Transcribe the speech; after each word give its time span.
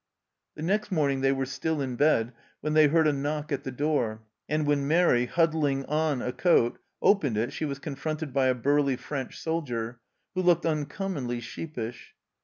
The 0.55 0.63
next 0.63 0.91
morning 0.91 1.21
they 1.21 1.31
were 1.31 1.45
still 1.45 1.79
in 1.79 1.95
bed 1.95 2.33
when 2.61 2.73
they 2.73 2.87
heard 2.87 3.05
a 3.05 3.13
knock 3.13 3.51
at 3.51 3.63
the 3.63 3.69
door, 3.71 4.23
and 4.49 4.65
when 4.65 4.87
Mairi, 4.87 5.27
huddling 5.27 5.85
on 5.85 6.23
a 6.23 6.33
coat, 6.33 6.79
opened 7.03 7.37
it 7.37 7.53
she 7.53 7.65
was 7.65 7.77
confronted 7.77 8.33
by 8.33 8.47
a 8.47 8.55
burly 8.55 8.95
French 8.95 9.39
soldier, 9.39 9.99
who 10.33 10.41
looked 10.41 10.65
uncom 10.65 11.13
monly 11.13 11.39
sheepish. 11.39 12.15